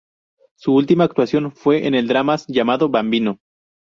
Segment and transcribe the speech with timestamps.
[0.55, 3.37] Su última actuación fue en el dramas llamado "Bambino".